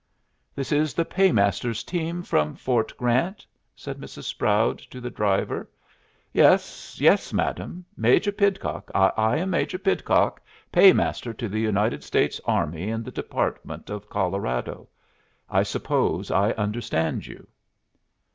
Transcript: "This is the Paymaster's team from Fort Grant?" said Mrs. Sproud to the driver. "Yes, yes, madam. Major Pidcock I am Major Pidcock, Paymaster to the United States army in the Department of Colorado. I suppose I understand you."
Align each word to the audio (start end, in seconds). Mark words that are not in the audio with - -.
"This 0.55 0.71
is 0.71 0.95
the 0.95 1.05
Paymaster's 1.05 1.83
team 1.83 2.23
from 2.23 2.55
Fort 2.55 2.91
Grant?" 2.97 3.45
said 3.75 3.99
Mrs. 3.99 4.23
Sproud 4.23 4.79
to 4.89 4.99
the 4.99 5.11
driver. 5.11 5.69
"Yes, 6.33 6.99
yes, 6.99 7.31
madam. 7.31 7.85
Major 7.95 8.31
Pidcock 8.31 8.89
I 8.95 9.37
am 9.37 9.51
Major 9.51 9.77
Pidcock, 9.77 10.41
Paymaster 10.71 11.33
to 11.35 11.47
the 11.47 11.59
United 11.61 12.03
States 12.03 12.41
army 12.45 12.89
in 12.89 13.03
the 13.03 13.11
Department 13.11 13.91
of 13.91 14.09
Colorado. 14.09 14.89
I 15.51 15.61
suppose 15.61 16.31
I 16.31 16.53
understand 16.53 17.27
you." 17.27 17.47